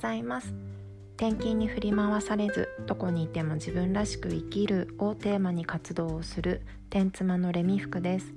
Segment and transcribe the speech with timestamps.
[0.00, 0.52] ざいます。
[1.16, 8.32] 転勤に振り回されずどこにいても自分らしく生きるをテーマに活動をする天妻のレミ服です。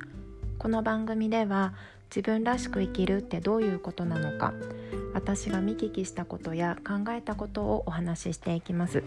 [0.60, 1.74] この番組では
[2.10, 4.54] 自分らしく生きるってどういうことなのか
[5.14, 9.02] 私が見聞きしたことや考えたことをお話ししていきます。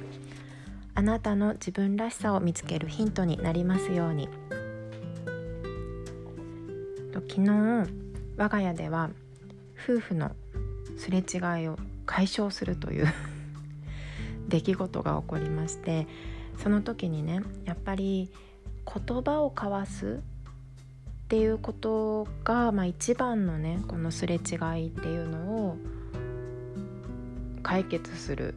[0.95, 4.31] あなたの自分らしさを見つけるヒントになりますように。
[7.13, 7.51] 昨日
[8.39, 9.11] 我が家では
[9.85, 10.33] 夫婦の
[10.97, 11.77] すれ違いを
[12.07, 13.13] 解消するという
[14.49, 16.07] 出来事が起こりまして
[16.59, 18.31] その時にねやっぱり
[18.87, 20.21] 言葉を交わす
[21.27, 25.77] っていうことが、まあ、一番のねこのすれ違いっていうのを
[27.63, 28.55] 解決する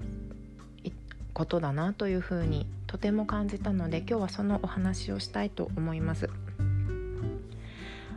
[1.34, 6.30] ことだなというふうにとても感じたので今日はそのお話をしたいと思います。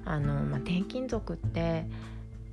[0.05, 1.87] あのまあ、転勤族って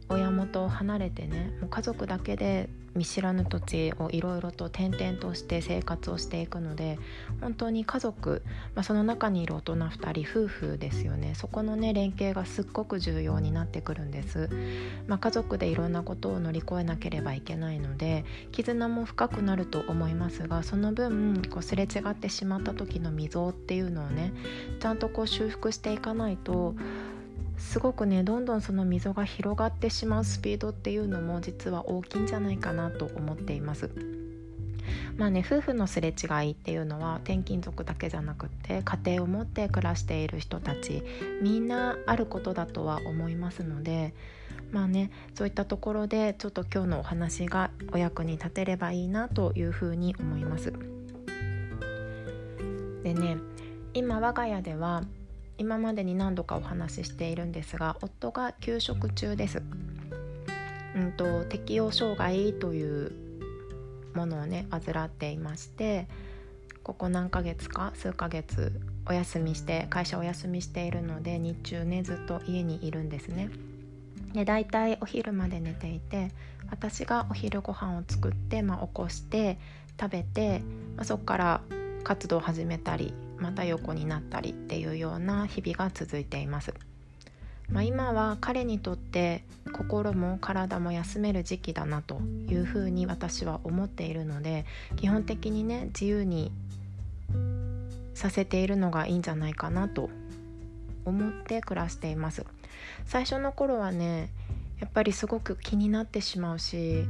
[0.10, 6.98] 親元を離れてねもう家族だけで見知らぬ土地をいろいろと転々として生活をしていくので
[7.42, 8.42] 本当に家族、
[8.76, 11.34] まあ、その中にいる大人2人夫婦ですよね。
[11.36, 14.50] そこのね連携がすっごく重要になってくるんです、
[15.08, 24.34] まあ、家族でいろんなことを乗り越えなければいけないので絆も深くなると思いますがその分こうすれ違ってしまった時の溝っていうのをね
[24.80, 26.76] ちゃんとこう修復していかないと
[27.60, 33.92] すごくねどんどんその溝が広がってしまうスピードっていうのも実は大きいんじゃないかなと思っています。
[35.18, 41.04] まあね夫婦のすれ違いっていうのは転勤族だけじゃなくて家庭を持って暮らしている人たち
[41.42, 44.14] みんなあることだとは思いますので
[44.72, 50.74] まあねそういったところでちょっと今日のお話がお役に立てればいいなというふうに思います。
[53.04, 53.38] でね
[53.94, 55.04] 今我が家では
[55.60, 59.62] 今までに何度かお話ししているんですが夫が休職中です。
[60.96, 63.12] うんと、適応障害という
[64.16, 66.08] ものをね患っていまして
[66.82, 68.72] ここ何ヶ月か数ヶ月
[69.06, 73.50] お休みして会社お休みしているので日中ねずっと家にいるんですね。
[74.34, 76.32] で大体お昼まで寝ていて
[76.72, 79.58] 私がお昼ご飯を作って、まあ、起こして
[80.00, 80.62] 食べて、
[80.96, 81.62] まあ、そこから
[82.04, 86.74] 活動を始めたりまた横になったりっていうような日々が続いています。
[87.72, 94.66] まあ、今は彼にとって心も体も休める時期だなというふうに私は思っているので
[94.96, 96.52] 基本的にね自由に
[98.16, 100.10] させているのがいいんじゃないかなと
[101.06, 102.44] 思って暮らしています
[103.06, 104.30] 最初の頃はね
[104.80, 107.06] やっぱりすごく気になってしまうし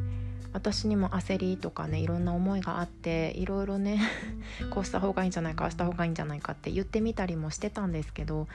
[0.54, 4.02] 私にも焦りとかねいろんな思いがあっていろいろね
[4.72, 8.48] こうした方がいいんじゃないかあした方がいいんじゃないかって言ってみたりもしてたんですけど、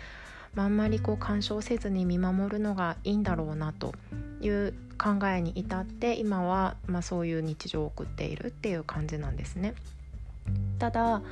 [0.54, 3.94] まあ、あんまりこう干渉せずに見守るのがいいんだろうなと
[4.40, 9.74] いう考えに至って今は、まあ、そういう日常を送っているっていう感じなんですね。
[10.78, 11.22] ただ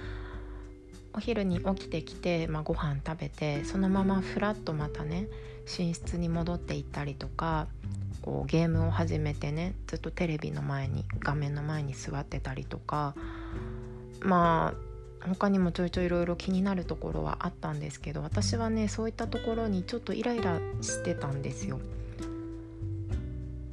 [1.14, 5.26] お昼に起きてきて、まあ、ご飯食べてそのままふらっとまたね
[5.78, 7.68] 寝室に戻っていったりとか
[8.22, 13.14] こうゲームを始めてねずっとテレビの前に画面の前に座ってたりとか
[14.20, 14.74] ま
[15.24, 21.80] あ他にもちょいちょいいろいろ気になるところはあったんですけど私はねそういったところにちょっとイライラしてたんですよ。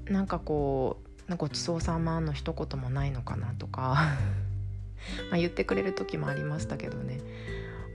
[0.10, 0.98] なんかこ
[1.30, 4.18] うごちそうさまの一言もないのかなとか
[5.32, 7.20] ま言ってくれる時もありましたけどね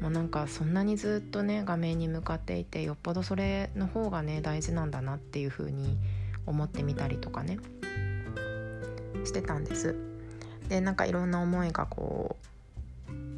[0.01, 5.99] もうなんかそんなにずっとね画面に向かっていてよっぽどそれの方がね大事なんだなっていう風に
[6.47, 7.59] 思ってみたりとかね
[9.25, 9.97] してたんです。
[10.69, 12.45] でなんかいろんな思いがこう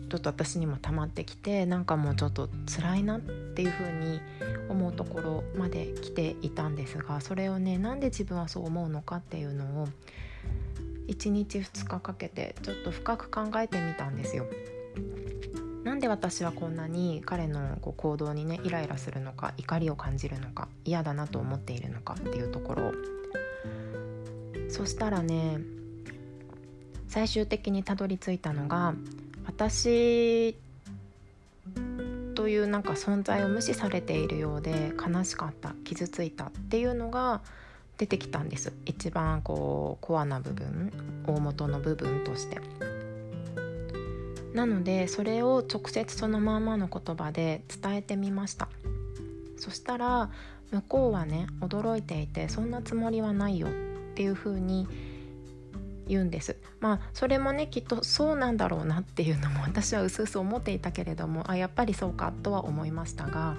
[0.08, 4.20] ちょっと私にも溜まってきてなんかもうちょっと辛いなっていう風に
[4.68, 9.88] 思うところまで来ていたんですがそれをねなんで自分はそう思うのかっていうのを
[11.08, 14.46] 1日2日かけてちょっと深く考えてみたんですよ。
[16.06, 22.92] で私はこんなに彼のこう行動にねイライラするのか怒りを感じるのか嫌だなと思っているのかっていうところ
[24.68, 25.58] そしたらね
[27.08, 28.94] 最終的にたどり着いたのが
[29.46, 30.54] 私
[32.36, 37.40] というなんか存在を無視されているようで悲しかった傷ついたっていうのが
[37.98, 40.92] 出てきたんです一番こうコアな部分
[41.26, 42.60] 大元の部分として。
[44.56, 48.68] なのでそれを直接そのままの言葉で伝えてみました。
[49.58, 50.30] そしたら
[50.70, 53.70] 向こうはね驚いていてそんなつもりはないよっ
[54.14, 54.88] ていう風に
[56.08, 56.56] 言うんです。
[56.80, 63.56] まあそれもねきっとそうなんだろうなっていうのも私はうすうす思っていたけれどもあやっぱりそうかとは思いましたが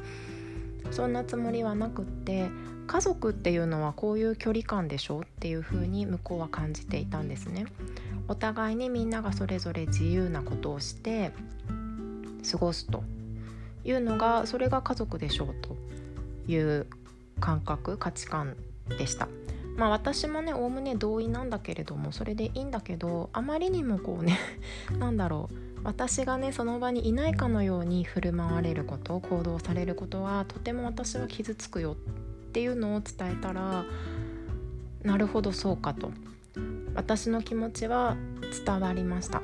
[0.91, 2.49] そんなつもりはなくって
[2.87, 7.65] 家族っていうのはこういう距離感でしょっていう風に向こうは感じていたんですね。
[8.29, 11.31] お互いにみんながそれぞれ自由なことをして
[12.49, 13.03] 過ごすと
[13.83, 15.75] いうのがそれが家族でしょうと
[16.51, 16.87] いう
[17.39, 18.55] 感覚価値観
[18.97, 19.27] でした。
[19.75, 24.39] まあ私もねおおむね同意なんだけれどもそれでいいんだけどあまりにもこうね
[24.97, 31.95] なんだろう私がねその場にいないかのように振る舞われること行動されることはとても私は傷つくよっ
[32.51, 33.85] ていうのを伝えたら
[35.03, 36.11] なるほどそうかと
[36.93, 38.17] 私の気持ちは
[38.65, 39.41] 伝わりました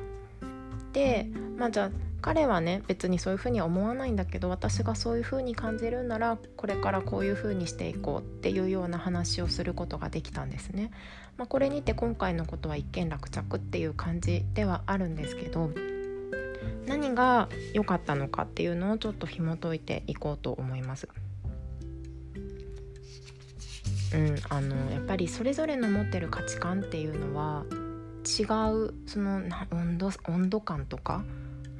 [0.92, 10.90] でまあじゃあ彼はね別にそういうふうには思わないんだけど私がそういうふうに感じるんならこれからこういうふうにしていこうっていうような話をすることができたんですね。
[11.38, 15.70] まあ、これにて今回のことは一件落着っていう感じではあるんですけど
[16.86, 21.08] 何が良かったのかっていうのをちょっと紐解いていこうと思います。
[24.14, 27.64] うん、あのやっぱりそれぞれの持ってる価値観っていうのは
[28.24, 31.24] 違うその温度温度感とか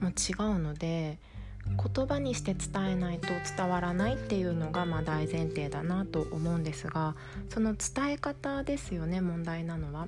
[0.01, 1.19] も違うので
[1.67, 7.15] 言葉にして伝えないと伝わらないっていうのがまあ大前提だなと思うんですが
[7.49, 10.07] その伝え方ですよね問題なのは。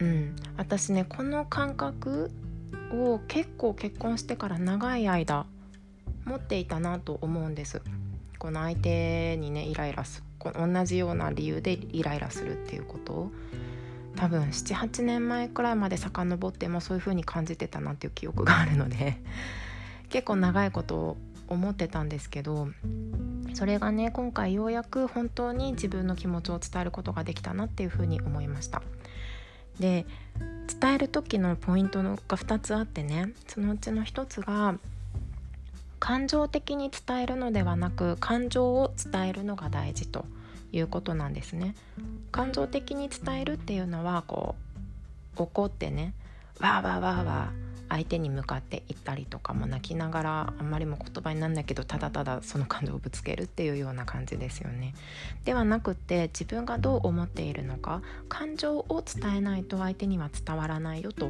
[0.00, 2.30] うん、私ねこの感覚
[2.92, 5.46] を結構結婚してから長い間
[6.24, 7.82] 持っていたなと思うんです。
[8.38, 13.32] この相手にねイライラすこ同じような理由でイライラするっていうことを
[14.16, 19.16] 多分78年前くらいまで遡ってもそういう風に感じてたなっていう記憶があるので
[20.10, 21.16] 結構長いことを
[21.48, 22.68] 思ってたんですけど
[23.54, 28.82] それがね今回ようやく本当に自分の気持ちを伝えることができたなっていう風に思いました。
[29.78, 30.06] で
[30.66, 34.76] 伝える時のポイントが2つあってねそのうちの1つが
[35.98, 40.26] 感情的に伝えるのではなく感情を伝えるのが大事と
[40.72, 41.74] いうことなんですね。
[42.30, 44.56] 感情的に伝えるっていうのはこ
[45.38, 46.14] う怒ってね
[46.60, 54.94] わーわーわーわー相手に向かって言ったりとかも泣きながらあんまりも言葉になんないけどただただその感情をぶつけるっていうような感じですよね。
[55.44, 61.28] ではなくって自分がどう思っているのか感情を伝えないと相手には伝わらないよと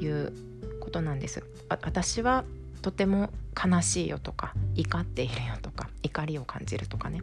[0.00, 0.32] いう
[0.80, 1.42] ことなんです。
[1.68, 2.44] 私は
[2.82, 7.22] とても悲しいよとか怒っているよとか怒りを感じるとかね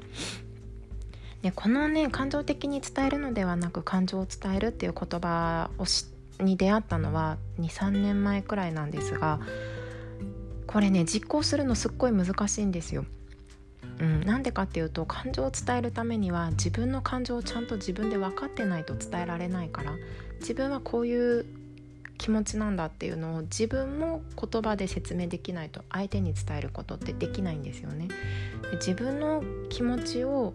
[1.44, 5.86] でこのね感情的に伝えるのではなく感情を伝えるっていう言葉を
[6.42, 9.40] に出会ったのは23年前くらいなんですが
[10.68, 13.06] これね実行するのすっごい難しいんですよ。
[14.00, 19.94] うん、なんでかっていうと感情を伝えるためには自分の感情をちゃんと自分で分かってないと伝えられないから
[20.40, 21.46] 自分はこういう
[22.18, 28.08] 気持ちなんだっていうのを自分も言葉で説明できないと相手に伝えることってできないんですよね。
[28.74, 30.54] 自分の気持ちを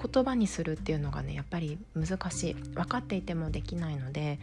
[0.00, 4.38] 言葉にするっていうのがねやっぱり難しい分かっていてもできないので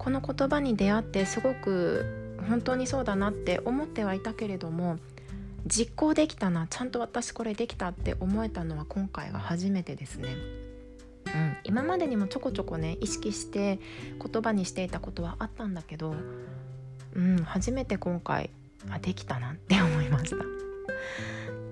[0.00, 4.98] この言葉に出会ってすごく本当にそうだなって思ってはいたけれども
[5.66, 10.30] 実行できたなちゃんと私これできたって思えたのは今回が初めてですね。
[11.26, 13.78] うん、今までにもちょこちょこね意識して
[14.18, 16.14] 言葉にしていたことはあったんだけど、
[17.14, 18.48] うん、初めて今回
[18.88, 20.44] あできたなって思いました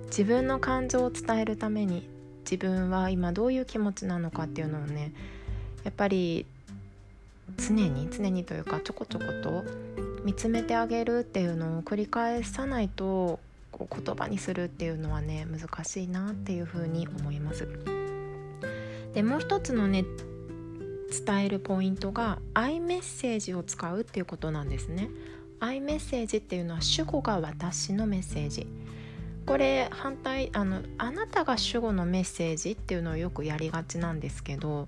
[0.09, 2.09] 自分の感情を伝えるために
[2.49, 5.13] 自分は今どういう気持ちなのかっていうのをね
[5.83, 6.47] やっぱり
[7.57, 9.65] 常に常にというかちょこちょこと
[10.25, 13.41] 見つめてあげるっていうのを繰り返さないと
[13.73, 17.69] こう言葉にするっていうのはね難しいなっていうふうに思います。
[19.15, 20.05] でもう一つのね
[21.27, 25.09] 伝えるポイントがアイメッセージを使うっていうことなんですね。
[25.61, 28.67] アイメッセージっていうのは主語が私のメッセージ
[29.45, 34.87] これ反対あのあなたが主語のメッセージっていうのをよくやりがちなんですけど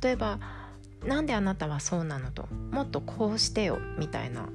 [0.00, 0.38] 例えば
[1.06, 4.48] 「なんであなたはそうなの?」と「もっとこうしてよ」みたいな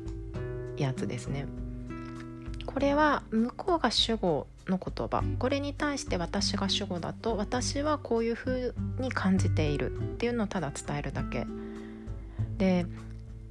[0.78, 1.46] やつですね。
[2.66, 11.48] これは向こうが主語の言葉これに対して私が主語だと私はこういうふうに感じているっていうのをただ伝えるだけ
[12.58, 12.86] で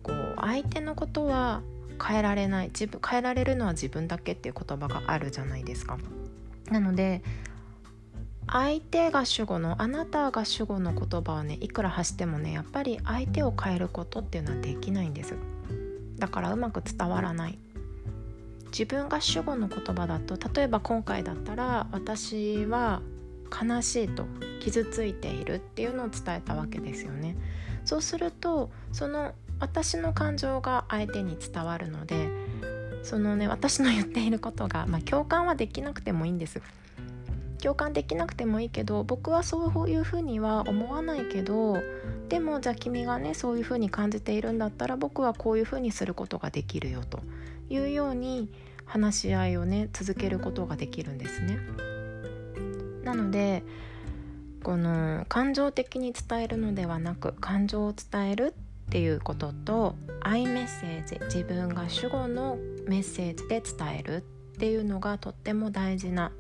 [0.03, 1.63] こう相手のことは
[2.01, 5.99] 変えられない自分変えられるのは自分だけっていう言葉があるじゃないですか
[6.71, 7.23] なので
[8.49, 15.35] 相手が主語のあなたが主語の言葉をねいくら発してもねやっぱり相手を変えることっていうのはできないんです。
[16.19, 17.59] だからうまく伝わらない。
[18.67, 23.01] 自分が主語の言葉だと例えば今回だったら私は
[23.51, 24.27] 悲しいと
[24.61, 27.37] 傷ついているっていうのを伝えたわけですよね。
[27.85, 32.29] そうするとその私の感情が相手に伝わるので
[33.03, 36.61] そのね私の言っていることが、まあ、共感はできなくてもいいんです。
[37.67, 41.79] 共感できなくてもいいけど僕はそういうふうには思わないけど
[42.29, 47.19] でもじゃあ君がねそういうふうに感じているんだったら僕はこういうふうにすることができるよと
[47.69, 48.53] いうように
[48.85, 51.59] 話し合いをね続けることができるんですね。
[53.03, 53.65] なので
[54.63, 58.55] この感情的に伝えるのではなく感情を伝える
[58.87, 64.21] っていうこととアイメッセージ自分が主語のメッセージで伝えるっ
[64.59, 66.31] ていうのがとっても大事な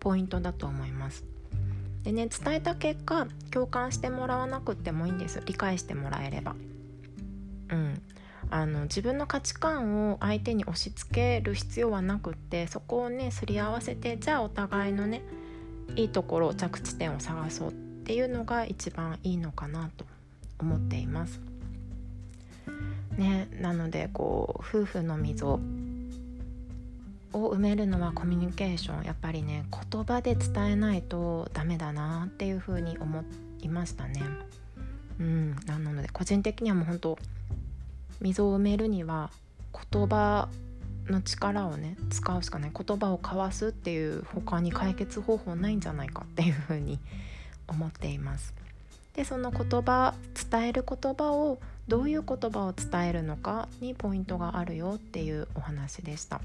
[0.00, 1.24] ポイントだと思います。
[2.02, 6.56] でね伝えた結果共感してもらわなくてもいいんです理解してもらえれば。
[7.70, 8.02] うん、
[8.50, 15.22] あの自分の価値観を相手に押し付ける必要はなくってそこをねすり合わせてじゃあお互いのね
[15.94, 17.72] いいところ着地点を探そうっ
[18.04, 20.04] ていうのが一番いいのかなと
[20.58, 21.40] 思っています。
[23.16, 25.60] ね、なのでこう夫婦の溝
[27.32, 33.24] を埋めるのはコミュニケーションやっぱりね言葉で伝えないとダメだなっていうふうに思
[33.60, 34.22] いましたね。
[35.18, 37.18] うん、なので個人的にはもう本当
[38.20, 39.30] 溝を埋めるには
[39.92, 40.48] 言葉
[41.06, 46.98] の力をね使うしかない言葉を交わすっていう他に解決方法ないんじゃないかっていうふうに
[47.68, 48.54] 思っています。
[49.14, 50.14] でその言葉
[50.50, 51.58] 伝える言葉を
[51.88, 56.40] どういう言葉を伝えるのかにポイントがあるよっていうお話でした。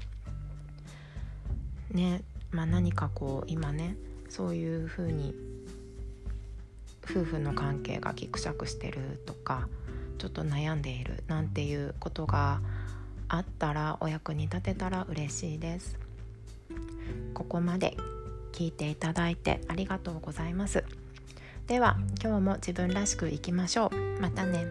[1.96, 2.22] ね
[2.52, 3.96] まあ、何かこう今ね
[4.28, 5.34] そういうふうに
[7.04, 9.68] 夫婦の関係がぎくしゃくしてるとか
[10.18, 12.60] ちょっと悩んでいるなんていうことが
[13.28, 15.98] あったらお役に立てたら嬉しいです。
[17.34, 17.96] ここまで
[18.52, 20.84] 聞いていただいてありがとうございます。
[21.66, 24.20] では今日も自分らしくいきましょう。
[24.20, 24.64] またね